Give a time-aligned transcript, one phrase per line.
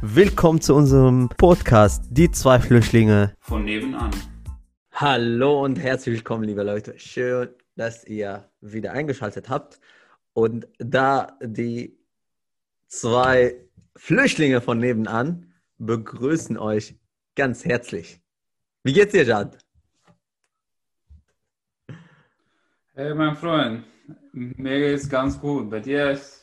[0.00, 4.10] Willkommen zu unserem Podcast Die zwei Flüchtlinge von nebenan.
[4.92, 6.98] Hallo und herzlich willkommen, liebe Leute.
[6.98, 9.80] Schön, dass ihr wieder eingeschaltet habt.
[10.34, 11.98] Und da die
[12.86, 13.56] zwei
[13.96, 16.96] Flüchtlinge von nebenan begrüßen euch
[17.34, 18.20] ganz herzlich.
[18.82, 19.58] Wie geht's dir, Jad?
[22.94, 23.84] Hey, mein Freund,
[24.32, 25.70] mir geht's ganz gut.
[25.70, 26.41] Bei dir ist.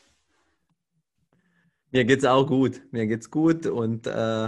[1.92, 2.82] Mir geht's auch gut.
[2.92, 4.46] Mir geht's gut und äh,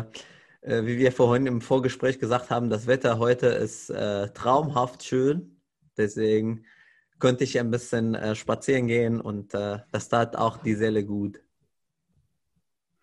[0.61, 5.59] äh, wie wir vorhin im Vorgespräch gesagt haben, das Wetter heute ist äh, traumhaft schön.
[5.97, 6.65] Deswegen
[7.19, 11.41] könnte ich ein bisschen äh, spazieren gehen und äh, das tat auch die Seele gut.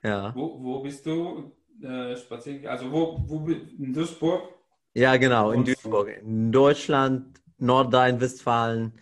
[0.03, 0.33] Ja.
[0.35, 1.53] Wo, wo bist du
[1.83, 2.67] äh, spazieren?
[2.67, 4.55] Also wo, wo in Duisburg?
[4.95, 6.09] Ja, genau, in Duisburg.
[6.23, 8.93] In Deutschland, Nordrhein-Westfalen,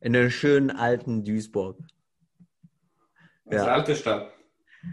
[0.00, 1.78] in der schönen alten Duisburg.
[3.46, 3.72] Das ja.
[3.72, 4.32] alte Stadt.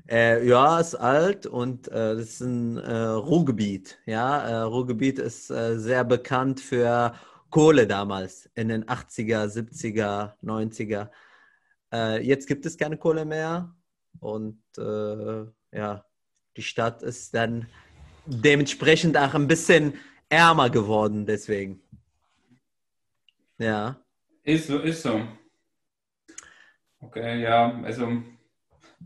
[0.08, 4.00] Äh, ja, ist alt und äh, das ist ein äh, Ruhrgebiet.
[4.06, 7.16] Ja, äh, Ruhrgebiet ist äh, sehr bekannt für
[7.50, 11.10] Kohle damals in den 80er, 70er, 90er.
[12.22, 13.74] jetzt gibt es keine Kohle mehr
[14.20, 16.06] und äh, ja,
[16.56, 17.66] die Stadt ist dann
[18.28, 19.96] dementsprechend auch ein bisschen
[20.30, 21.82] ärmer geworden deswegen.
[23.58, 24.00] Ja.
[24.44, 25.28] Ist so, ist so.
[27.02, 28.22] Okay, ja, also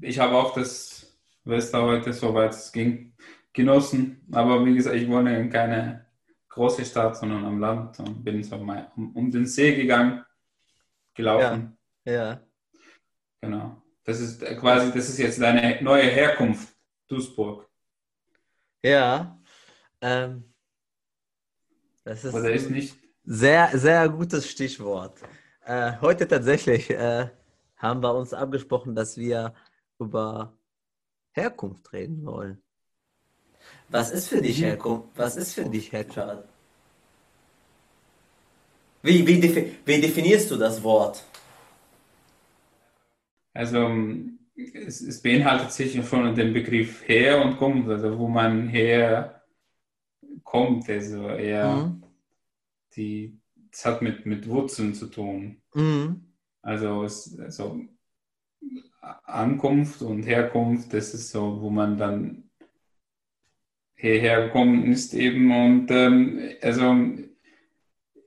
[0.01, 3.13] ich habe auch das Wetter heute, soweit es ging,
[3.51, 4.25] genossen.
[4.31, 6.05] Aber wie gesagt, ich wohne in keine
[6.49, 10.23] große Stadt, sondern am Land und bin so mal um, um den See gegangen,
[11.13, 11.77] gelaufen.
[12.05, 12.13] Ja.
[12.13, 12.41] ja.
[13.41, 13.81] Genau.
[14.03, 16.75] Das ist quasi, das ist jetzt deine neue Herkunft,
[17.07, 17.69] Duisburg.
[18.83, 19.39] Ja.
[20.01, 20.53] Ähm,
[22.03, 25.21] das ist, Oder ist nicht sehr, sehr gutes Stichwort.
[25.65, 27.29] Äh, heute tatsächlich äh,
[27.77, 29.53] haben wir uns abgesprochen, dass wir
[29.99, 30.57] über
[31.33, 32.61] Herkunft reden wollen.
[33.89, 35.09] Was ist für dich Herkunft?
[35.15, 36.47] Was ist für dich Herkunft?
[39.01, 41.23] Wie, wie, defi wie definierst du das Wort?
[43.53, 43.91] Also
[44.55, 49.43] es, es beinhaltet sich schon den Begriff her und kommt, also wo man her
[50.43, 52.03] kommt, also eher mhm
[52.95, 53.39] die,
[53.71, 55.61] das hat mit, mit Wurzeln zu tun.
[55.73, 56.25] Mhm.
[56.61, 57.81] Also, es, also
[59.25, 62.49] Ankunft und Herkunft, das ist so, wo man dann
[63.95, 65.51] hierher gekommen ist eben.
[65.51, 66.95] Und ähm, also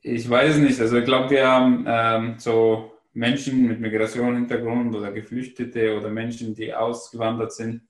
[0.03, 5.97] ich weiß nicht, also ich glaube, wir haben ähm, so Menschen mit Migrationshintergrund oder Geflüchtete
[5.97, 7.83] oder Menschen, die ausgewandert sind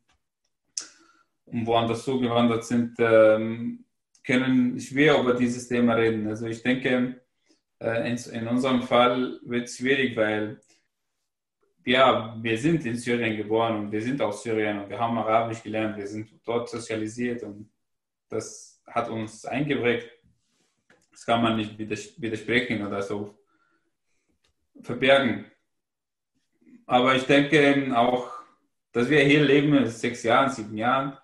[1.46, 3.84] und woanders zugewandert sind, ähm,
[4.24, 6.26] können schwer über dieses Thema reden.
[6.26, 7.20] Also ich denke,
[7.80, 10.60] äh, in, in unserem Fall wird es schwierig, weil
[11.86, 15.62] ja, wir sind in Syrien geboren und wir sind aus Syrien und wir haben Arabisch
[15.62, 17.70] gelernt, wir sind dort sozialisiert und
[18.28, 20.10] das hat uns eingeprägt.
[21.12, 23.38] Das kann man nicht widersprechen oder so
[24.82, 25.44] verbergen.
[26.86, 28.32] Aber ich denke auch,
[28.90, 31.16] dass wir hier leben sechs Jahren, sieben Jahren,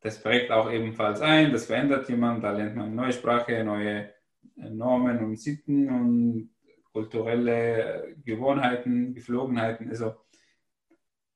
[0.00, 4.12] das prägt auch ebenfalls ein, das verändert jemand, da lernt man neue Sprache, neue
[4.56, 6.50] Normen und Sitten und
[6.92, 9.88] kulturelle Gewohnheiten, Geflogenheiten.
[9.88, 10.14] Also,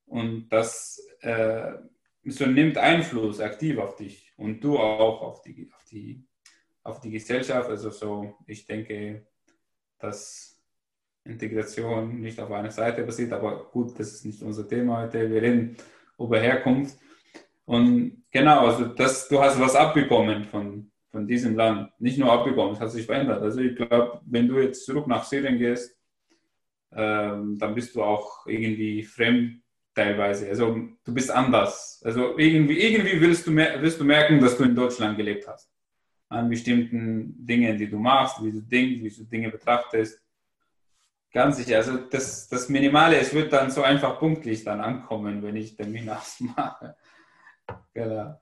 [0.07, 1.73] und das äh,
[2.25, 6.25] so nimmt Einfluss aktiv auf dich und du auch auf die, auf die,
[6.83, 7.69] auf die Gesellschaft.
[7.69, 9.27] Also so, ich denke,
[9.99, 10.59] dass
[11.25, 15.31] Integration nicht auf einer Seite basiert, aber gut, das ist nicht unser Thema heute.
[15.31, 15.77] Wir reden
[16.19, 16.99] über Herkunft.
[17.65, 21.93] Und genau, also das, du hast was abbekommen von, von diesem Land.
[22.01, 23.41] Nicht nur abbekommen, es hat sich verändert.
[23.41, 25.97] Also ich glaube, wenn du jetzt zurück nach Syrien gehst,
[26.93, 29.63] ähm, dann bist du auch irgendwie fremd
[29.95, 30.49] teilweise.
[30.49, 32.03] Also du bist anders.
[32.05, 35.71] Also irgendwie, irgendwie willst, du willst du merken, dass du in Deutschland gelebt hast.
[36.29, 40.21] An bestimmten Dingen, die du machst, wie du denkst, wie du Dinge betrachtest.
[41.33, 41.77] Ganz sicher.
[41.77, 46.11] Also das, das Minimale, es wird dann so einfach punktlich dann ankommen, wenn ich Termin
[46.11, 46.97] ausmache.
[47.95, 48.39] Genau.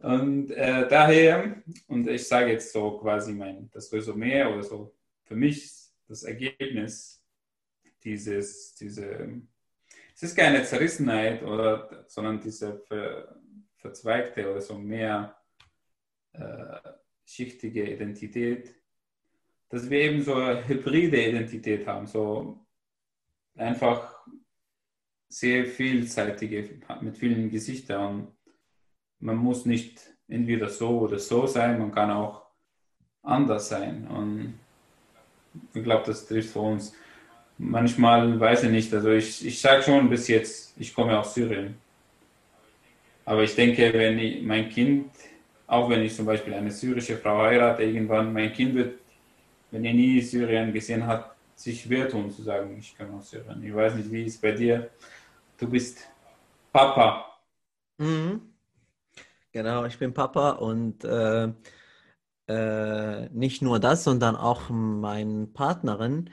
[0.00, 4.94] Und äh, daher, und ich sage jetzt so quasi mein, das Resümee oder so,
[5.24, 5.70] für mich
[6.08, 7.22] das Ergebnis
[8.02, 9.42] dieses, diese,
[10.14, 13.36] es ist keine Zerrissenheit, oder, sondern diese ver,
[13.76, 15.36] verzweigte oder so mehr
[16.32, 16.80] äh,
[17.26, 18.74] schichtige Identität,
[19.68, 22.66] dass wir eben so eine hybride Identität haben, so
[23.54, 24.26] einfach
[25.28, 28.34] sehr vielseitige, mit vielen Gesichtern
[29.20, 32.42] man muss nicht entweder so oder so sein, man kann auch
[33.22, 34.06] anders sein.
[34.08, 34.58] Und
[35.74, 36.94] ich glaube, das trifft für uns.
[37.58, 41.74] Manchmal weiß ich nicht, also ich, ich sage schon bis jetzt, ich komme aus Syrien.
[43.24, 45.10] Aber ich denke, wenn ich, mein Kind,
[45.66, 48.98] auch wenn ich zum Beispiel eine syrische Frau heirate, irgendwann, mein Kind wird,
[49.70, 53.62] wenn er nie Syrien gesehen hat, sich schwer tun zu sagen, ich komme aus Syrien.
[53.62, 54.90] Ich weiß nicht, wie es bei dir.
[55.58, 56.08] Du bist
[56.72, 57.38] Papa.
[57.98, 58.49] Mhm.
[59.52, 61.52] Genau, ich bin Papa und äh,
[62.46, 66.30] äh, nicht nur das, sondern auch meine Partnerin.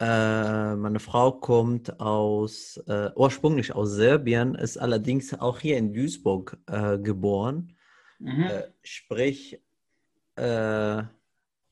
[0.00, 6.56] Äh, meine Frau kommt aus, äh, ursprünglich aus Serbien, ist allerdings auch hier in Duisburg
[6.66, 7.76] äh, geboren.
[8.18, 8.42] Mhm.
[8.44, 9.60] Äh, sprich,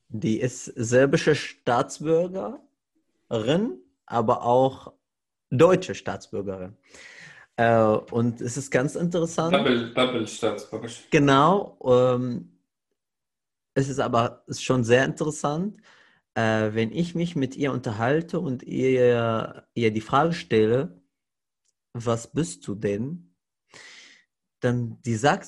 [0.09, 2.59] die ist serbische Staatsbürgerin,
[4.05, 4.91] aber auch
[5.49, 6.75] deutsche Staatsbürgerin.
[7.57, 9.53] Und es ist ganz interessant.
[9.53, 10.89] Double, Double Staatsbürger.
[11.09, 11.77] Genau.
[11.83, 12.57] Ähm,
[13.73, 15.81] es ist aber schon sehr interessant,
[16.35, 21.01] äh, wenn ich mich mit ihr unterhalte und ihr, ihr die Frage stelle,
[21.93, 23.35] was bist du denn?
[24.59, 25.47] Dann die sagt,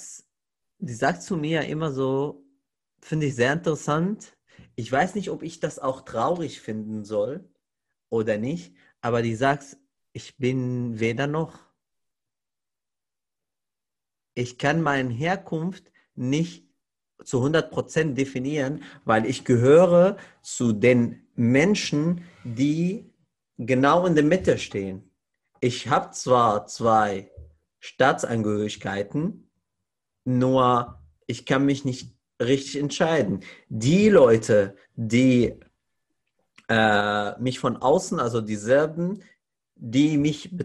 [0.79, 2.45] die sagt zu mir immer so,
[3.01, 4.35] finde ich sehr interessant.
[4.75, 7.49] Ich weiß nicht, ob ich das auch traurig finden soll
[8.09, 9.77] oder nicht, aber die sagt,
[10.13, 11.68] ich bin weder noch.
[14.39, 16.65] Ich kann meine Herkunft nicht
[17.25, 23.11] zu 100% definieren, weil ich gehöre zu den Menschen, die
[23.57, 25.11] genau in der Mitte stehen.
[25.59, 27.29] Ich habe zwar zwei
[27.79, 29.51] Staatsangehörigkeiten,
[30.23, 33.41] nur ich kann mich nicht richtig entscheiden.
[33.67, 35.59] Die Leute, die
[36.69, 39.21] äh, mich von außen, also die Serben,
[39.75, 40.55] die mich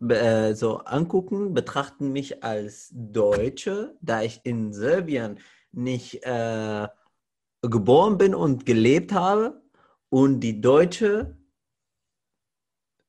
[0.00, 5.38] äh, so angucken, betrachten mich als Deutsche, da ich in Serbien
[5.72, 6.88] nicht äh,
[7.62, 9.60] geboren bin und gelebt habe.
[10.10, 11.36] Und die Deutsche,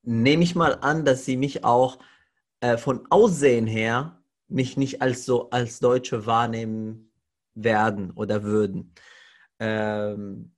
[0.03, 1.99] nehme ich mal an, dass sie mich auch
[2.61, 7.11] äh, von Aussehen her mich nicht als so als Deutsche wahrnehmen
[7.53, 8.93] werden oder würden.
[9.59, 10.55] Ähm,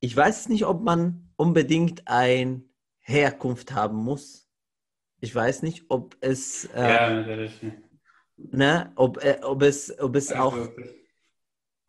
[0.00, 2.62] ich weiß nicht, ob man unbedingt eine
[3.00, 4.49] Herkunft haben muss.
[5.20, 6.66] Ich weiß nicht, ob es.
[6.74, 7.60] Äh, ja, natürlich
[8.50, 10.56] ne, ob, äh, ob es, ob es auch.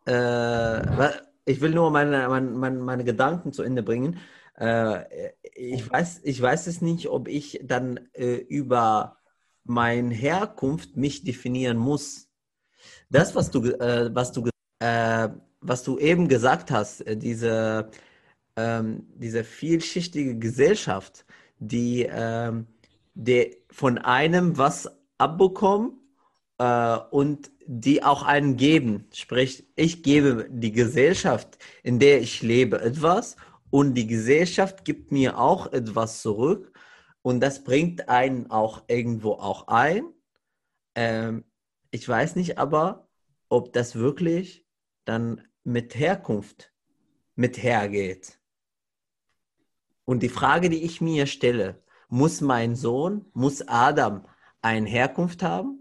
[0.06, 1.10] Äh,
[1.44, 4.18] ich will nur meine, meine, meine, Gedanken zu Ende bringen.
[4.56, 9.18] Äh, ich, weiß, ich weiß es nicht, ob ich dann äh, über
[9.64, 12.28] meine Herkunft mich definieren muss.
[13.10, 14.48] Das, was du, äh, was du,
[15.60, 17.88] was du eben gesagt hast, diese,
[18.56, 21.24] ähm, diese vielschichtige Gesellschaft,
[21.60, 22.66] die, ähm,
[23.14, 25.94] die von einem was abbekommt
[26.58, 29.08] äh, und die auch einen geben.
[29.12, 33.36] Sprich, ich gebe die Gesellschaft, in der ich lebe, etwas
[33.70, 36.72] und die Gesellschaft gibt mir auch etwas zurück
[37.22, 40.04] und das bringt einen auch irgendwo auch ein.
[40.94, 41.44] Ähm,
[41.90, 43.08] ich weiß nicht aber,
[43.48, 44.66] ob das wirklich
[45.04, 46.72] dann mit Herkunft
[47.34, 48.38] mit hergeht.
[50.04, 51.82] Und die Frage, die ich mir stelle,
[52.12, 54.26] muss mein Sohn, muss Adam
[54.60, 55.78] eine Herkunft haben?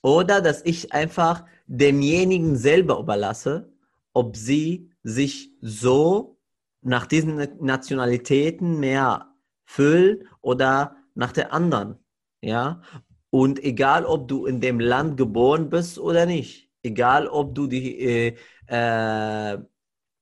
[0.00, 3.70] Oder dass ich einfach demjenigen selber überlasse,
[4.14, 6.38] ob sie sich so
[6.80, 9.34] nach diesen Nationalitäten mehr
[9.66, 11.98] füllen oder nach der anderen.
[12.40, 12.80] Ja?
[13.28, 18.00] Und egal, ob du in dem Land geboren bist oder nicht, egal, ob du die
[18.00, 18.36] äh,
[18.68, 19.58] äh,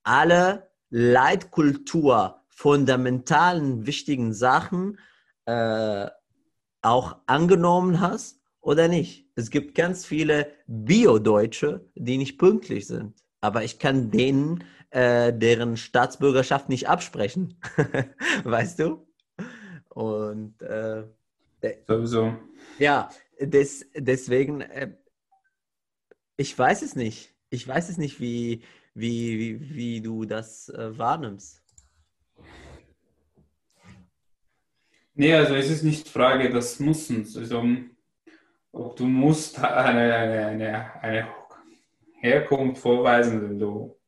[0.03, 4.99] alle Leitkultur, fundamentalen, wichtigen Sachen
[5.51, 6.11] äh,
[6.83, 9.27] auch angenommen hast oder nicht.
[9.35, 13.15] Es gibt ganz viele Bio-Deutsche, die nicht pünktlich sind.
[13.41, 17.61] Aber ich kann denen äh, deren Staatsbürgerschaft nicht absprechen.
[18.45, 19.07] weißt du?
[19.89, 21.05] Und äh,
[21.87, 22.35] sowieso.
[22.79, 24.93] Ja, des, deswegen, äh,
[26.37, 27.35] ich weiß es nicht.
[27.51, 28.63] Ich weiß es nicht, wie,
[28.95, 31.60] wie, wie, wie du das äh, wahrnimmst.
[35.21, 37.37] Nee, also es ist nicht Frage des Mussens.
[37.37, 37.63] Also,
[38.73, 41.29] ob du musst eine, eine, eine
[42.23, 43.99] Herkunft vorweisen, wenn du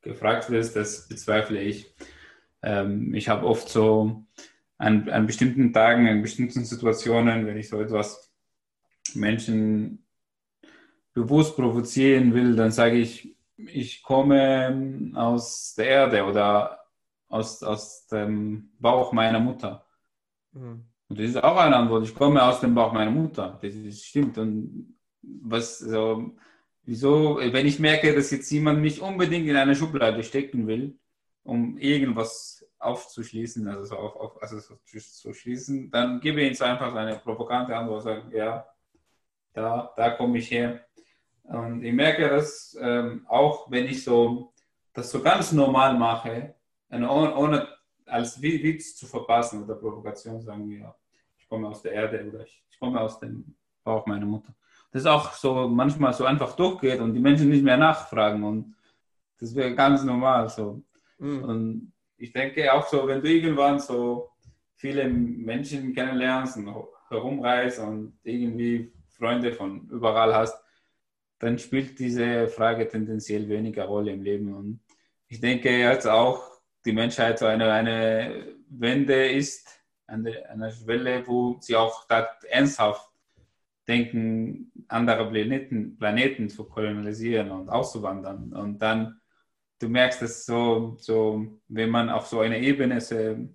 [0.00, 1.92] gefragt wirst, das bezweifle ich.
[2.62, 4.24] Ähm, ich habe oft so
[4.78, 8.32] an, an bestimmten Tagen, in bestimmten Situationen, wenn ich so etwas
[9.14, 10.06] Menschen
[11.14, 16.78] bewusst provozieren will, dann sage ich, ich komme aus der Erde oder
[17.26, 19.84] aus, aus dem Bauch meiner Mutter.
[20.52, 20.84] Mhm.
[21.08, 22.04] Und das ist auch eine Antwort.
[22.04, 23.58] Ich komme aus dem Bauch meiner Mutter.
[23.60, 24.38] Das ist, stimmt.
[24.38, 26.32] Und was, so,
[26.84, 30.98] wieso, wenn ich merke, dass jetzt jemand mich unbedingt in eine Schublade stecken will,
[31.42, 36.66] um irgendwas aufzuschließen, also so auf, auf also so zu schließen, dann gebe ich ihm
[36.66, 38.64] einfach eine provokante Antwort, sagen, ja,
[39.52, 40.80] da, da komme ich her.
[41.42, 44.52] Und ich merke das ähm, auch, wenn ich so
[44.92, 46.54] das so ganz normal mache,
[46.90, 47.68] ohne, ohne
[48.10, 50.94] als Witz zu verpassen oder Provokation sagen wir,
[51.38, 54.54] ich komme aus der Erde oder ich, ich komme aus dem Bauch meiner Mutter.
[54.92, 58.74] Das auch so manchmal so einfach durchgeht und die Menschen nicht mehr nachfragen und
[59.38, 60.82] das wäre ganz normal so.
[61.18, 61.44] Mhm.
[61.44, 64.30] Und ich denke auch so, wenn du irgendwann so
[64.74, 66.74] viele Menschen kennenlernst und
[67.08, 70.58] herumreist und irgendwie Freunde von überall hast,
[71.38, 74.54] dann spielt diese Frage tendenziell weniger Rolle im Leben.
[74.54, 74.80] Und
[75.28, 76.49] ich denke jetzt auch,
[76.84, 82.06] die Menschheit so eine, eine Wende ist, eine, eine Schwelle, wo sie auch
[82.48, 83.10] ernsthaft
[83.86, 88.52] denken, andere Planeten, Planeten zu kolonialisieren und auszuwandern.
[88.52, 89.20] Und dann,
[89.78, 93.48] du merkst es so, so wenn man auf so einer Ebene so,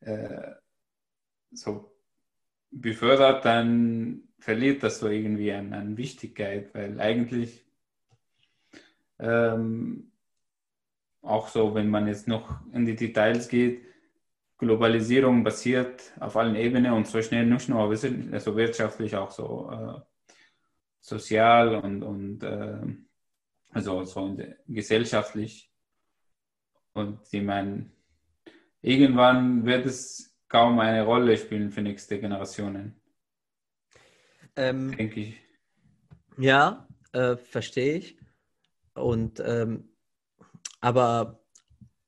[0.00, 0.52] äh,
[1.52, 1.96] so
[2.70, 7.66] befördert, dann verliert das so irgendwie an, an Wichtigkeit, weil eigentlich
[9.18, 10.12] ähm,
[11.26, 13.82] auch so, wenn man jetzt noch in die Details geht,
[14.58, 20.00] Globalisierung basiert auf allen Ebenen und so schnell nicht nur also wirtschaftlich, auch so äh,
[21.00, 22.78] sozial und, und äh,
[23.70, 25.70] also so gesellschaftlich.
[26.94, 27.90] Und ich meine,
[28.80, 32.98] irgendwann wird es kaum eine Rolle spielen für nächste Generationen.
[34.56, 35.40] Ähm, Denke ich.
[36.38, 38.18] Ja, äh, verstehe ich.
[38.94, 39.90] Und ähm,
[40.80, 41.40] aber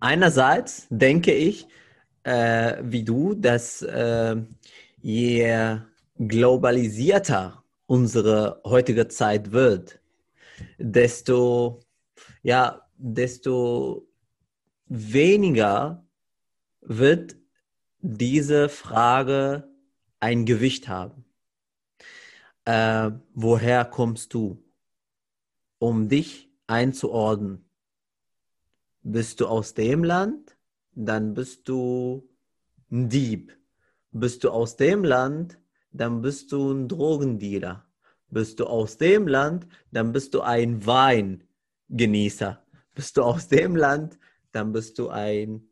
[0.01, 1.67] einerseits denke ich,
[2.23, 4.37] äh, wie du, dass äh,
[5.01, 5.79] je
[6.19, 10.01] globalisierter unsere heutige Zeit wird,
[10.79, 11.81] desto,
[12.43, 14.07] ja, desto
[14.87, 16.07] weniger
[16.81, 17.37] wird
[18.01, 19.69] diese Frage
[20.21, 21.25] ein Gewicht haben.
[22.65, 24.63] Äh, woher kommst du?
[25.79, 27.68] Um dich einzuordnen
[29.12, 30.57] bist du aus dem Land,
[30.95, 32.29] dann bist du
[32.91, 33.57] ein Dieb.
[34.11, 35.59] Bist du aus dem Land,
[35.93, 37.87] dann bist du ein Drogendealer.
[38.31, 42.62] Bist du aus dem Land, dann bist du ein Weingenießer.
[42.95, 44.19] Bist du aus dem Land,
[44.53, 45.69] dann bist du ein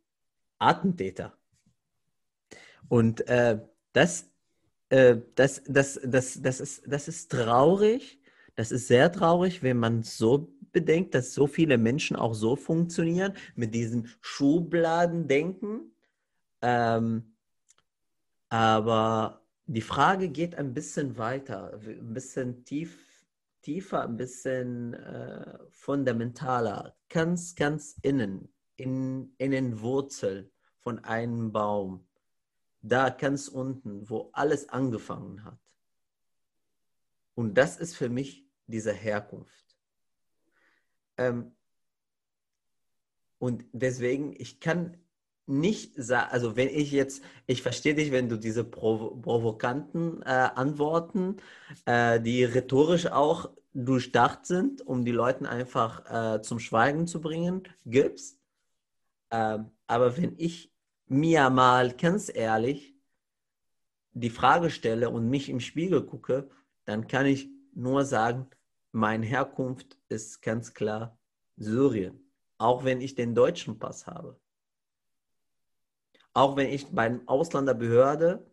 [0.59, 1.37] Attentäter.
[2.89, 3.61] Und äh,
[3.93, 4.31] das,
[4.89, 8.21] äh, das, das, das, das, ist, das ist traurig.
[8.55, 13.33] Das ist sehr traurig, wenn man so bedenkt, dass so viele Menschen auch so funktionieren,
[13.55, 15.91] mit diesem Schubladendenken.
[16.61, 17.35] Ähm,
[18.51, 23.25] aber die Frage geht ein bisschen weiter, ein bisschen tief,
[23.63, 32.07] tiefer, ein bisschen äh, fundamentaler, ganz, ganz innen, in, in den Wurzeln von einem Baum.
[32.83, 35.59] Da ganz unten, wo alles angefangen hat.
[37.35, 39.66] Und das ist für mich diese Herkunft.
[41.19, 41.53] Ähm,
[43.39, 44.97] und deswegen, ich kann
[45.47, 50.27] nicht sagen, also wenn ich jetzt, ich verstehe dich, wenn du diese provo provokanten äh,
[50.27, 51.37] Antworten,
[51.85, 57.63] äh, die rhetorisch auch durchdacht sind, um die Leute einfach äh, zum Schweigen zu bringen,
[57.85, 58.41] gibst.
[59.31, 60.73] Ähm, aber wenn ich
[61.07, 62.95] mir mal ganz ehrlich
[64.13, 66.49] die Frage stelle und mich im Spiegel gucke,
[66.87, 68.49] dann kann ich nur sagen,
[68.97, 71.19] meine Herkunft ist ganz klar
[71.59, 74.41] Syrien, auch wenn ich den deutschen Pass habe.
[76.33, 78.51] Auch wenn ich bei der Ausländerbehörde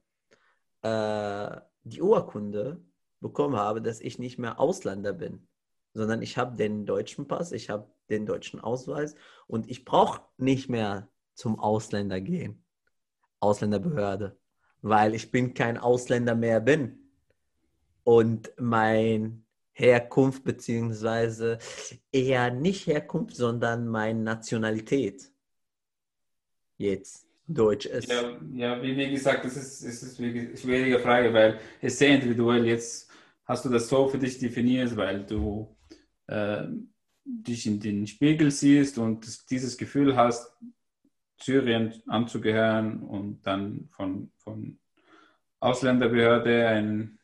[0.81, 2.83] äh, die Urkunde
[3.21, 5.47] bekommen habe, dass ich nicht mehr Ausländer bin,
[5.93, 9.15] sondern ich habe den deutschen Pass, ich habe den deutschen Ausweis
[9.47, 12.65] und ich brauche nicht mehr zum Ausländer gehen,
[13.39, 14.37] Ausländerbehörde,
[14.81, 16.99] weil ich bin kein Ausländer mehr bin.
[18.03, 21.57] Und mein Herkunft, beziehungsweise
[22.11, 25.31] eher nicht Herkunft, sondern meine Nationalität
[26.77, 28.09] jetzt Deutsch ist.
[28.09, 32.65] Ja, ja wie, gesagt, das ist, das ist eine schwierige Frage, weil es sehr individuell
[32.65, 33.09] jetzt
[33.45, 35.75] hast du das so für dich definiert, weil du
[36.27, 36.63] äh,
[37.25, 40.55] dich in den Spiegel siehst und dieses Gefühl hast,
[41.41, 44.79] Syrien anzugehören und dann von, von
[45.59, 47.19] Ausländerbehörde ein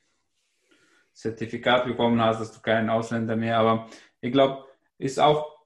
[1.20, 3.58] Zertifikat bekommen hast, dass du kein Ausländer mehr.
[3.58, 3.90] Aber
[4.22, 4.66] ich glaube,
[4.98, 5.66] ist auch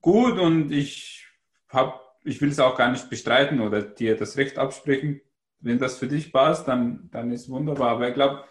[0.00, 1.26] gut und ich
[1.68, 5.20] habe, ich will es auch gar nicht bestreiten oder dir das Recht absprechen.
[5.60, 7.90] Wenn das für dich passt, dann, dann ist wunderbar.
[7.90, 8.44] Aber ich glaube,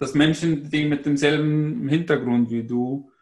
[0.00, 3.12] dass Menschen, die mit demselben Hintergrund wie du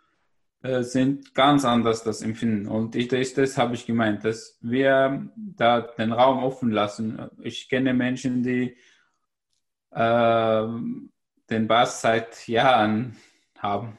[0.62, 2.68] äh, sind, ganz anders das empfinden.
[2.68, 7.20] Und ich, das, das habe ich gemeint, dass wir da den Raum offen lassen.
[7.42, 8.76] Ich kenne Menschen, die
[9.90, 10.66] äh,
[11.50, 13.16] den Bass seit Jahren
[13.58, 13.98] haben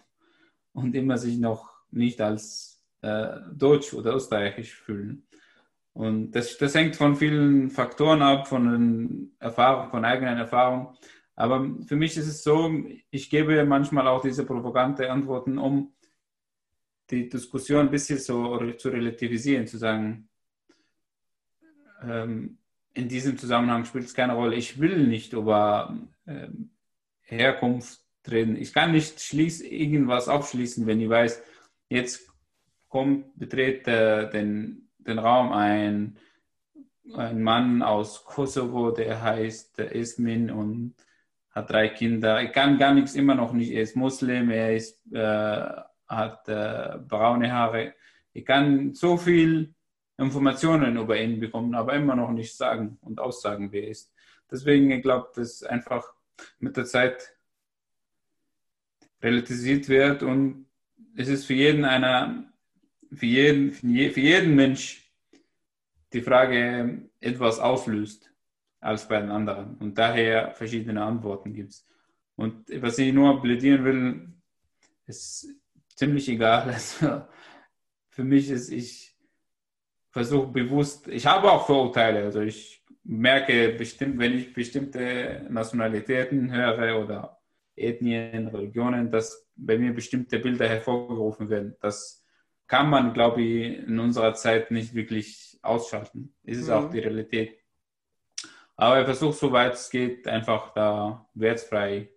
[0.74, 5.25] und immer sich noch nicht als äh, Deutsch oder Österreichisch fühlen.
[5.94, 9.36] Und das, das hängt von vielen Faktoren ab, von den
[9.89, 10.96] von eigenen Erfahrungen.
[11.36, 12.72] Aber für mich ist es so,
[13.10, 15.94] ich gebe manchmal auch diese provokante Antworten, um
[17.10, 20.29] die Diskussion ein bisschen so zu relativisieren, zu sagen,
[22.03, 22.60] ähm,
[22.94, 24.56] in diesem Zusammenhang spielt es keine Rolle.
[24.56, 26.72] Ich will nicht über ähm,
[27.29, 28.55] Herkunft reden.
[28.55, 31.41] Ich kann nicht schließ, irgendwas abschließen, wenn ich weiß,
[31.89, 32.29] jetzt
[32.88, 36.17] kommt, betritt äh, den, den Raum ein,
[37.13, 40.95] ein Mann aus Kosovo, der heißt äh, Ismin und
[41.51, 42.41] hat drei Kinder.
[42.41, 43.71] Ich kann gar nichts immer noch nicht.
[43.71, 45.69] Er ist Muslim, er ist, äh,
[46.07, 47.93] hat äh, braune Haare.
[48.33, 49.74] Ich kann so viel
[50.17, 54.13] Informationen über ihn bekommen, aber immer noch nicht sagen und aussagen, wer er ist.
[54.51, 56.03] Deswegen, ich glaube, dass einfach
[56.60, 57.36] mit der Zeit
[59.22, 60.67] relativisiert wird und
[61.15, 62.51] es ist für jeden einer,
[63.13, 65.12] für jeden, für jeden Mensch
[66.13, 68.31] die Frage etwas auslöst
[68.79, 71.86] als bei den anderen und daher verschiedene Antworten gibt es.
[72.36, 74.34] Und was ich nur plädieren will,
[75.05, 75.48] ist
[75.96, 76.69] ziemlich egal.
[76.74, 77.24] Also
[78.10, 79.15] für mich ist, ich
[80.10, 82.78] versuche bewusst, ich habe auch Vorurteile, also ich
[83.10, 87.39] merke bestimmt, wenn ich bestimmte Nationalitäten höre oder
[87.75, 91.75] Ethnien, Religionen, dass bei mir bestimmte Bilder hervorgerufen werden.
[91.82, 92.24] Das
[92.68, 96.36] kann man, glaube ich, in unserer Zeit nicht wirklich ausschalten.
[96.44, 96.74] Es ist mhm.
[96.74, 97.58] auch die Realität.
[98.75, 102.12] Aber ich versuche, soweit es geht, einfach da wertfrei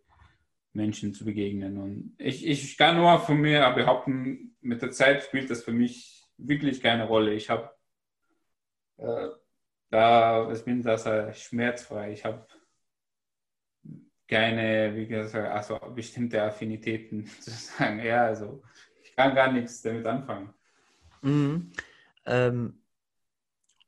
[0.75, 1.79] Menschen zu begegnen.
[1.79, 6.23] Und ich, ich kann nur von mir behaupten, mit der Zeit spielt das für mich
[6.37, 7.33] wirklich keine Rolle.
[7.33, 7.71] Ich habe
[8.99, 9.29] äh,
[9.93, 12.13] da, ich bin das äh, schmerzfrei.
[12.13, 12.47] Ich habe
[14.27, 18.03] keine, wie gesagt, also bestimmte Affinitäten zu sagen.
[18.03, 18.63] Ja, also
[19.03, 20.55] ich kann gar nichts damit anfangen.
[21.21, 21.73] Mhm.
[22.25, 22.83] Ähm,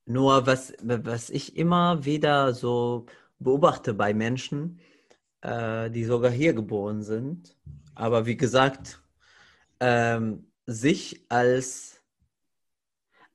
[0.05, 3.07] nur was, was ich immer wieder so
[3.39, 4.81] beobachte bei Menschen,
[5.41, 7.57] äh, die sogar hier geboren sind,
[7.95, 9.03] aber wie gesagt,
[9.81, 12.03] ähm, sich als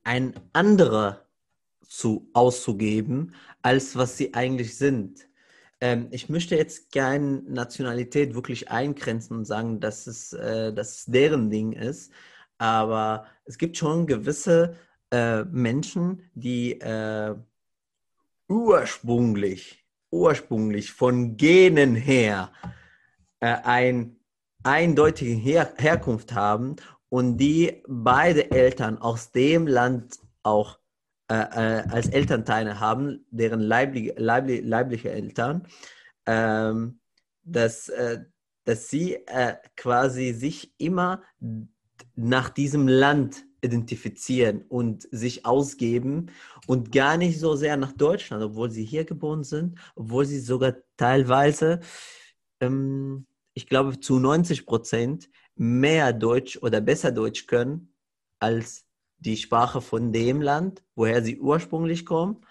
[0.03, 1.28] ein anderer
[1.89, 5.28] zu, auszugeben, als was sie eigentlich sind.
[5.82, 11.06] Ähm, ich möchte jetzt gerne Nationalität wirklich eingrenzen und sagen, dass es, äh, dass es
[11.06, 12.12] deren Ding ist.
[12.58, 14.75] Aber es gibt schon gewisse
[15.12, 17.36] äh, Menschen, die äh,
[18.47, 22.52] ursprünglich, ursprünglich von Genen her
[23.39, 24.17] äh, ein
[24.63, 26.75] eindeutige Her Herkunft haben
[27.08, 30.80] und die beide Eltern aus dem Land auch
[31.29, 35.67] äh, äh, als Elternteile haben, deren leibliche, leibliche, leibliche Eltern,
[36.25, 36.99] ähm,
[37.43, 38.21] dass, äh,
[38.65, 41.21] dass sie äh, quasi sich immer
[42.15, 46.31] nach diesem Land identifizieren und sich ausgeben
[46.65, 50.75] und gar nicht so sehr nach Deutschland, obwohl sie hier geboren sind, obwohl sie sogar
[50.97, 51.79] teilweise,
[52.59, 57.93] ähm, ich glaube, zu 90 Prozent mehr Deutsch oder besser Deutsch können
[58.39, 58.88] als
[59.19, 62.45] die Sprache von dem Land, woher sie ursprünglich kommen.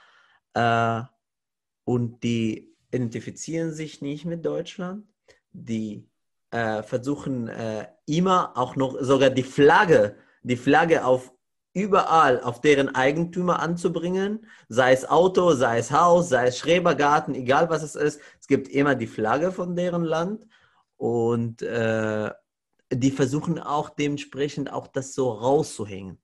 [0.54, 1.02] Äh,
[1.85, 5.07] und die identifizieren sich nicht mit Deutschland.
[5.52, 6.09] Die
[6.50, 11.33] äh, versuchen äh, immer auch noch sogar die Flagge, die Flagge auf
[11.74, 17.70] überall auf deren Eigentümer anzubringen, sei es Auto, sei es Haus, sei es Schrebergarten, egal
[17.70, 18.20] was es ist.
[18.40, 20.46] Es gibt immer die Flagge von deren Land
[20.96, 22.31] und äh,
[22.92, 26.18] die versuchen auch dementsprechend auch das so rauszuhängen.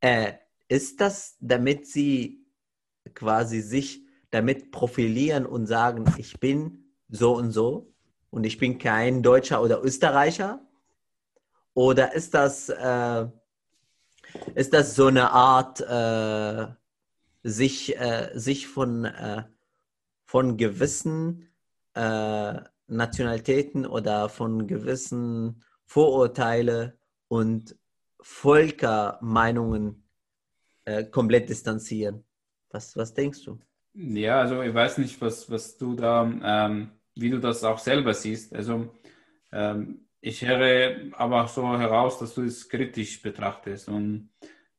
[0.00, 0.34] Äh,
[0.68, 2.44] ist das, damit sie
[3.14, 7.92] quasi sich damit profilieren und sagen, ich bin so und so
[8.30, 10.60] und ich bin kein Deutscher oder Österreicher?
[11.74, 13.26] Oder ist das, äh,
[14.54, 16.66] ist das so eine Art, äh,
[17.42, 19.44] sich, äh, sich von, äh,
[20.24, 21.48] von gewissen
[21.94, 26.92] äh, Nationalitäten oder von gewissen Vorurteilen
[27.28, 27.76] und
[28.28, 30.02] Völkermeinungen
[30.84, 32.24] äh, komplett distanzieren.
[32.70, 33.60] Was, was denkst du?
[33.94, 38.12] Ja, also ich weiß nicht, was, was du da, ähm, wie du das auch selber
[38.12, 38.52] siehst.
[38.52, 38.92] Also
[39.52, 43.88] ähm, ich höre aber so heraus, dass du es kritisch betrachtest.
[43.88, 44.30] Und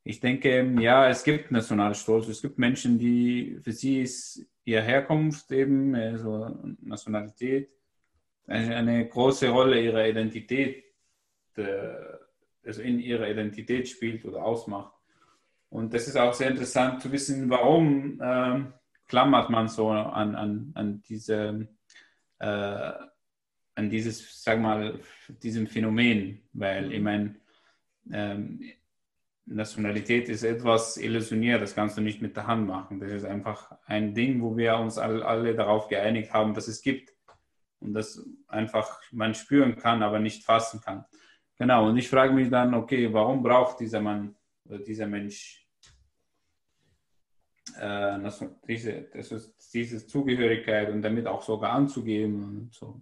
[0.04, 2.28] ich denke, ja, es gibt Nationalstolz.
[2.28, 7.70] Es gibt Menschen, die für sie ist ihre Herkunft eben, also Nationalität,
[8.46, 10.84] eine, große Rolle ihrer Identität.
[11.56, 12.27] Äh,
[12.68, 14.94] also in ihrer Identität spielt oder ausmacht.
[15.70, 18.62] Und das ist auch sehr interessant zu wissen, warum äh,
[19.08, 21.68] klammert man so an, an, an diese
[22.40, 22.92] äh,
[23.78, 25.00] an dieses, sag mal,
[25.44, 27.36] diesem Phänomen, weil ich meine,
[28.12, 28.60] ähm,
[29.46, 33.00] Nationalität ist etwas illusioniert, das kannst du nicht mit der Hand machen.
[33.00, 36.82] Das ist einfach ein Ding, wo wir uns alle, alle darauf geeinigt haben, dass es
[36.82, 37.14] gibt
[37.80, 41.06] und das einfach man spüren kann, aber nicht fassen kann.
[41.60, 45.68] Genau, und ich frage mich dann, okay, warum braucht dieser Mann oder dieser Mensch
[47.80, 48.20] äh,
[48.68, 53.02] diese, das ist, diese Zugehörigkeit und damit auch sogar anzugeben und so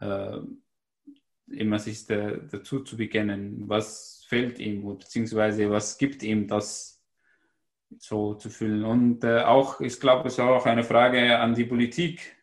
[0.00, 0.38] äh,
[1.50, 7.02] immer sich da, dazu zu bekennen, was fällt ihm, beziehungsweise was gibt ihm das
[7.98, 8.84] so zu fühlen.
[8.84, 12.36] Und äh, auch, ich glaube, es ist auch eine Frage an die Politik.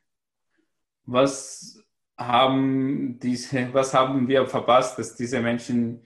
[1.06, 1.85] Was
[2.18, 6.06] haben diese, was haben wir verpasst, dass diese Menschen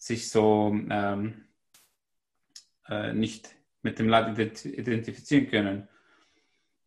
[0.00, 1.44] sich so ähm,
[2.88, 5.88] äh, nicht mit dem Land identifizieren können?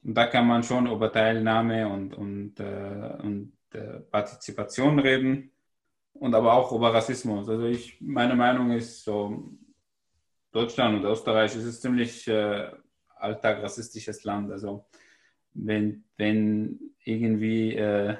[0.04, 5.52] Und da kann man schon über Teilnahme und, und, äh, und äh, Partizipation reden
[6.14, 7.50] und aber auch über Rassismus.
[7.50, 9.58] Also ich, meine Meinung ist so,
[10.52, 12.72] Deutschland und Österreich ist ein ziemlich äh,
[13.18, 14.52] alltag rassistisches Land.
[14.52, 14.86] Also
[15.54, 18.18] wenn, wenn irgendwie äh,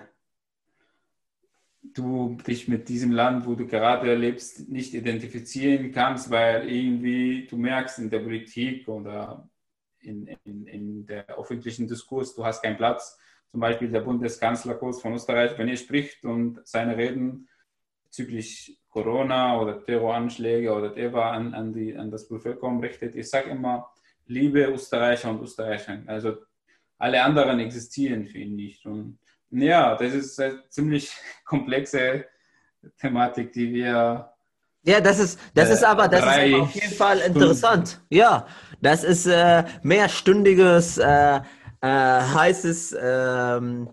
[1.82, 7.58] du dich mit diesem Land, wo du gerade lebst, nicht identifizieren kannst, weil irgendwie du
[7.58, 9.50] merkst in der Politik oder
[10.00, 13.20] in, in, in der öffentlichen Diskurs, du hast keinen Platz.
[13.50, 17.48] Zum Beispiel der Bundeskanzler Kurz von Österreich, wenn er spricht und seine Reden
[18.04, 23.16] bezüglich Corona oder Terroranschläge oder whatever an, an, die, an das Bevölkerung richtet.
[23.16, 23.90] Ich sage immer,
[24.28, 26.02] liebe Österreicher und Österreicher.
[26.06, 26.38] Also
[26.98, 28.86] alle anderen existieren für ihn nicht.
[28.86, 29.20] Und
[29.52, 31.12] ja, das ist eine ziemlich
[31.46, 32.26] komplexe
[33.00, 34.32] Thematik, die wir.
[34.84, 37.90] Ja, das ist, das ist aber, das ist auf jeden Fall interessant.
[37.90, 38.06] Stunden.
[38.10, 38.46] Ja,
[38.82, 41.42] das ist äh, mehrstündiges, äh, äh,
[41.82, 43.90] heißes ähm,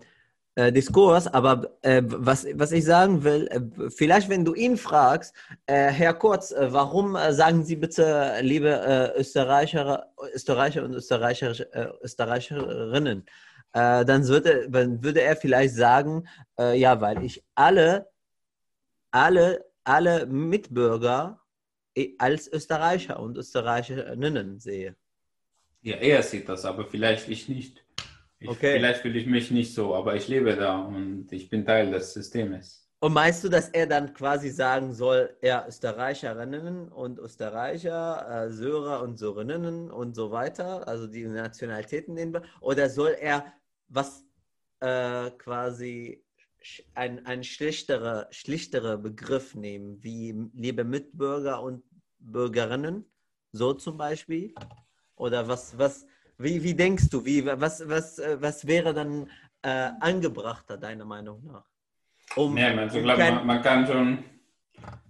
[0.55, 5.33] äh, Diskurs, aber äh, was, was ich sagen will, äh, vielleicht wenn du ihn fragst,
[5.65, 11.55] äh, Herr Kurz, äh, warum äh, sagen Sie bitte, liebe Österreicher, Österreicher und Österreicher,
[12.03, 13.25] Österreicherinnen,
[13.71, 16.27] dann würde, dann würde er vielleicht sagen,
[16.59, 18.07] ja, weil ich alle,
[19.09, 21.39] alle, alle Mitbürger
[22.19, 24.95] als Österreicher und Österreicherinnen sehe.
[25.81, 27.83] Ja, er sieht das, aber vielleicht ich nicht.
[28.43, 28.73] Ich, okay.
[28.73, 32.13] Vielleicht fühle ich mich nicht so, aber ich lebe da und ich bin Teil des
[32.13, 32.89] Systems.
[32.99, 39.01] Und meinst du, dass er dann quasi sagen soll, er Österreicherinnen und Österreicher, äh, Syrer
[39.01, 43.45] und Syrerinnen und so weiter, also die Nationalitäten nehmen, oder soll er
[43.87, 44.25] was
[44.81, 46.21] äh, quasi
[46.95, 51.83] ein, ein schlichterer, schlichterer Begriff nehmen, wie liebe Mitbürger und
[52.19, 53.05] Bürgerinnen,
[53.53, 54.53] so zum Beispiel?
[55.15, 56.05] Oder was, was,
[56.37, 59.29] wie, wie denkst du, wie, was, was, äh, was wäre dann
[59.61, 61.65] äh, angebrachter, deiner Meinung nach?
[62.35, 64.23] Um, ja, also, um glaub, man, man kann schon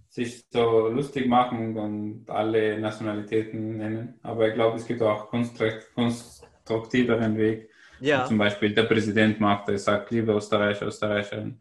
[0.10, 4.20] sich so lustig machen und alle Nationalitäten nennen.
[4.22, 7.72] Aber ich glaube, es gibt auch konstruktiveren Weg.
[8.00, 8.26] Ja.
[8.26, 11.60] Zum Beispiel der Präsident macht, er sagt, liebe Österreicher, Österreicherinnen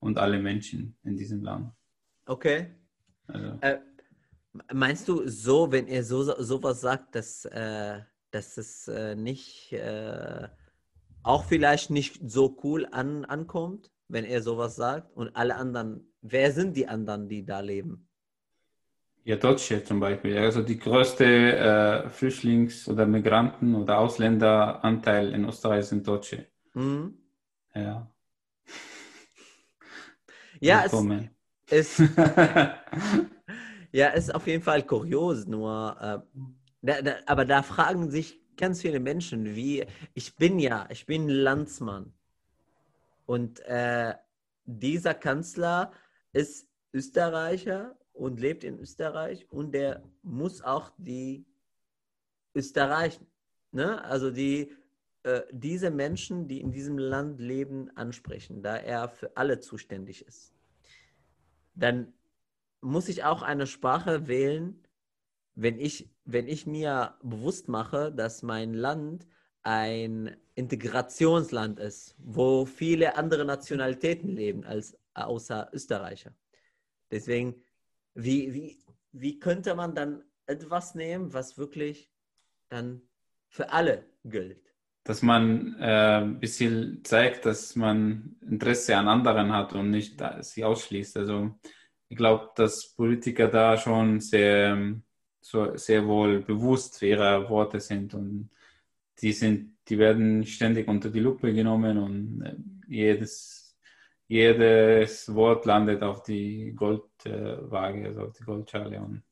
[0.00, 1.72] und alle Menschen in diesem Land.
[2.26, 2.74] Okay.
[3.26, 3.58] Also.
[3.62, 3.78] Äh,
[4.72, 8.00] meinst du so, wenn er so sowas sagt, dass äh,
[8.32, 10.48] dass es äh, nicht, äh,
[11.22, 15.14] auch vielleicht nicht so cool an, ankommt, wenn er sowas sagt.
[15.14, 18.08] Und alle anderen, wer sind die anderen, die da leben?
[19.24, 20.36] Ja, Deutsche zum Beispiel.
[20.36, 26.46] Also die größte äh, Flüchtlings- oder Migranten- oder Ausländeranteil in Österreich sind Deutsche.
[26.74, 27.18] Mhm.
[27.74, 28.10] Ja.
[30.60, 30.92] Ja, es
[31.70, 31.98] ist,
[33.92, 36.38] ja, ist auf jeden Fall kurios, nur äh,
[36.82, 41.28] da, da, aber da fragen sich ganz viele Menschen, wie, ich bin ja, ich bin
[41.28, 42.12] Landsmann.
[43.24, 44.14] Und äh,
[44.64, 45.92] dieser Kanzler
[46.32, 51.46] ist Österreicher und lebt in Österreich und der muss auch die
[52.54, 53.20] Österreich,
[53.70, 54.04] ne?
[54.04, 54.76] also die,
[55.22, 60.52] äh, diese Menschen, die in diesem Land leben, ansprechen, da er für alle zuständig ist.
[61.74, 62.12] Dann
[62.80, 64.81] muss ich auch eine Sprache wählen,
[65.54, 69.26] wenn ich, wenn ich mir bewusst mache, dass mein Land
[69.62, 76.34] ein Integrationsland ist, wo viele andere Nationalitäten leben als außer Österreicher.
[77.10, 77.62] Deswegen,
[78.14, 82.10] wie, wie, wie könnte man dann etwas nehmen, was wirklich
[82.68, 83.02] dann
[83.48, 84.74] für alle gilt?
[85.04, 90.64] Dass man äh, ein bisschen zeigt, dass man Interesse an anderen hat und nicht sie
[90.64, 91.16] ausschließt.
[91.18, 91.58] Also
[92.08, 95.00] ich glaube, dass Politiker da schon sehr
[95.42, 98.48] so sehr wohl bewusst ihrer Worte sind und
[99.20, 102.56] die sind, die werden ständig unter die Lupe genommen und äh,
[102.88, 103.76] jedes,
[104.28, 109.00] jedes Wort landet auf die Goldwaage, also auf die Goldschale.
[109.00, 109.22] Und,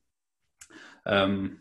[1.07, 1.61] ähm,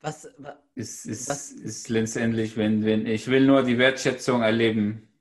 [0.00, 1.52] was, was, ist, ist, was?
[1.52, 5.13] ist letztendlich, wenn, wenn ich will nur die Wertschätzung erleben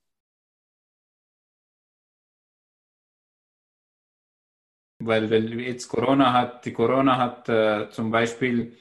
[5.06, 8.78] weil, weil jetzt Corona hat, die Corona hat äh, zum Beispiel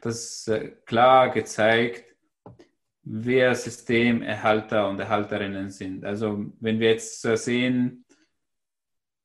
[0.00, 2.04] das äh, klar gezeigt,
[3.02, 6.04] wer Systemerhalter und Erhalterinnen sind.
[6.04, 8.04] Also wenn wir jetzt äh, sehen,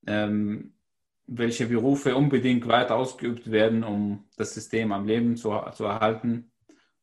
[0.08, 0.73] ähm,
[1.28, 6.52] welche Berufe unbedingt weiter ausgeübt werden, um das System am Leben zu, zu erhalten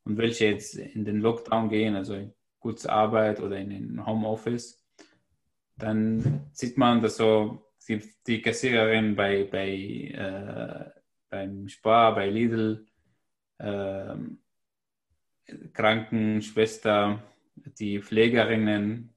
[0.04, 4.84] und welche jetzt in den Lockdown gehen, also in Kurzarbeit oder in den Homeoffice,
[5.76, 10.90] dann sieht man, dass so die, die Kassiererin bei, bei, äh,
[11.30, 12.86] beim Spar, bei Lidl,
[13.58, 14.14] äh,
[15.72, 17.22] Krankenschwester,
[17.78, 19.14] die Pflegerinnen,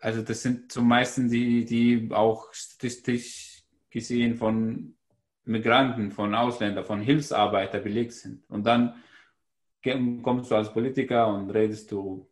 [0.00, 4.94] also das sind zum meisten die, die auch statistisch gesehen von
[5.44, 8.48] Migranten, von Ausländern, von Hilfsarbeitern belegt sind.
[8.48, 8.94] Und dann
[10.22, 12.28] kommst du als Politiker und redest du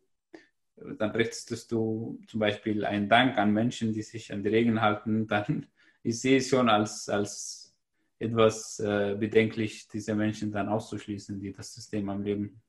[0.75, 5.27] dann richtest du zum Beispiel einen Dank an Menschen, die sich an die Regeln halten,
[5.27, 5.67] dann
[6.03, 7.75] ich sehe es schon als, als
[8.19, 12.61] etwas äh, bedenklich, diese Menschen dann auszuschließen, die das System am Leben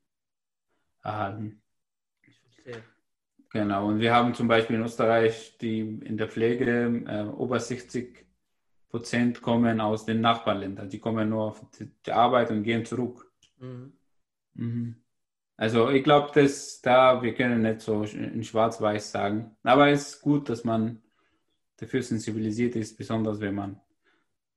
[1.03, 1.61] erhalten.
[2.25, 2.83] Ich verstehe.
[3.51, 8.25] Genau, und wir haben zum Beispiel in Österreich, die in der Pflege äh, über 60
[8.89, 10.89] Prozent kommen aus den Nachbarländern.
[10.89, 13.31] Die kommen nur auf die Arbeit und gehen zurück.
[13.59, 13.93] Mhm.
[14.55, 14.95] Mhm.
[15.57, 20.21] Also ich glaube, dass da, wir können nicht so in Schwarz-Weiß sagen, aber es ist
[20.21, 21.01] gut, dass man
[21.77, 23.81] dafür sensibilisiert ist, besonders wenn man,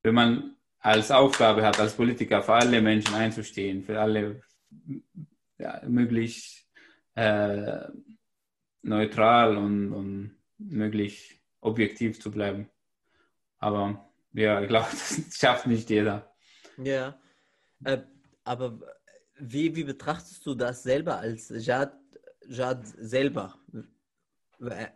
[0.03, 4.41] wenn man als Aufgabe hat, als Politiker für alle Menschen einzustehen, für alle
[5.57, 6.67] ja, möglich
[7.15, 7.87] äh,
[8.83, 12.69] neutral und, und möglich objektiv zu bleiben.
[13.57, 16.31] Aber ja, ich glaube, das schafft nicht jeder.
[16.77, 17.19] Ja,
[17.83, 17.99] äh,
[18.43, 18.79] aber
[19.41, 21.93] wie, wie betrachtest du das selber als Jad,
[22.47, 23.55] Jad selber?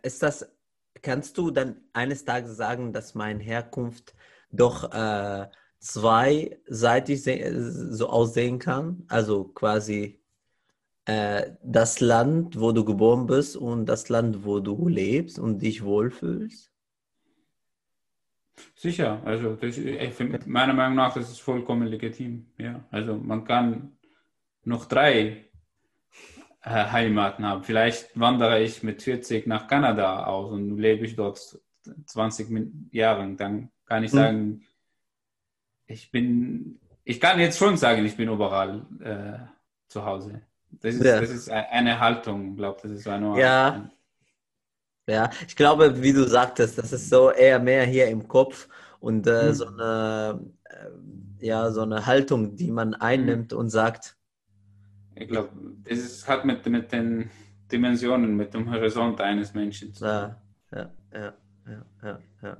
[0.02, 0.50] Ist das,
[1.02, 4.14] kannst du dann eines Tages sagen, dass meine Herkunft
[4.50, 5.48] doch äh,
[5.80, 9.04] zweiseitig so aussehen kann?
[9.08, 10.20] Also quasi
[11.06, 15.82] äh, das Land, wo du geboren bist und das Land, wo du lebst und dich
[15.84, 16.70] wohlfühlst?
[18.74, 22.46] Sicher, also das, find, meiner Meinung nach das ist vollkommen legitim.
[22.58, 23.95] Ja, also man kann
[24.66, 25.46] noch drei
[26.62, 27.62] äh, Heimaten habe.
[27.62, 31.58] Vielleicht wandere ich mit 40 nach Kanada aus und lebe ich dort
[32.06, 32.48] 20
[32.90, 33.34] Jahre.
[33.36, 34.18] Dann kann ich hm.
[34.18, 34.62] sagen, hm.
[35.86, 39.46] ich bin, ich kann jetzt schon sagen, ich bin überall äh,
[39.88, 40.42] zu Hause.
[40.68, 41.20] Das ist, ja.
[41.20, 43.40] das ist eine Haltung, ich glaube, das ist eine.
[43.40, 43.88] Ja.
[45.08, 49.28] Ja, ich glaube, wie du sagtest, das ist so eher mehr hier im Kopf und
[49.28, 49.54] äh, hm.
[49.54, 53.58] so eine, äh, ja, so eine Haltung, die man einnimmt hm.
[53.58, 54.16] und sagt,
[55.18, 55.48] ich glaube,
[55.84, 57.30] das ist, hat mit, mit den
[57.72, 60.08] Dimensionen, mit dem Horizont eines Menschen zu tun.
[60.08, 61.32] Ja, ja,
[61.66, 62.56] ja, ja, ja.